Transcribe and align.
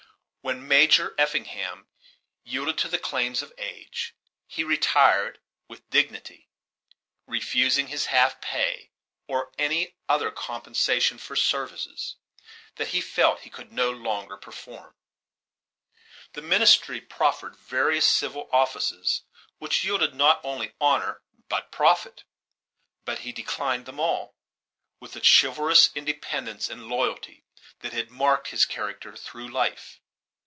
When 0.43 0.67
Major 0.67 1.13
Effingham 1.19 1.87
yielded 2.43 2.75
to 2.79 2.87
the 2.87 2.97
claims 2.97 3.43
of 3.43 3.53
age, 3.59 4.15
he 4.47 4.63
retired 4.63 5.39
with 5.67 5.87
dignity, 5.91 6.49
refusing 7.27 7.87
his 7.87 8.07
half 8.07 8.41
pay 8.41 8.89
or 9.27 9.51
any 9.59 9.93
other 10.09 10.31
compensation 10.31 11.19
for 11.19 11.35
services 11.35 12.15
that 12.77 12.87
he 12.87 13.01
felt 13.01 13.41
he 13.41 13.51
could 13.51 13.71
no 13.71 13.91
longer 13.91 14.35
perform. 14.35 14.95
The 16.33 16.41
ministry 16.41 16.99
proffered 16.99 17.55
various 17.55 18.07
civil 18.11 18.49
offices 18.51 19.21
which 19.59 19.83
yielded 19.83 20.15
not 20.15 20.41
only 20.43 20.73
honor 20.81 21.21
but 21.49 21.71
profit; 21.71 22.23
but 23.05 23.19
he 23.19 23.31
declined 23.31 23.85
them 23.85 23.99
all, 23.99 24.33
with 24.99 25.11
the 25.13 25.21
chivalrous 25.23 25.91
independence 25.93 26.67
and 26.67 26.87
loyalty 26.89 27.43
that 27.81 27.93
had 27.93 28.09
marked 28.09 28.47
his 28.47 28.65
character 28.65 29.15
through 29.15 29.47
life. 29.47 29.99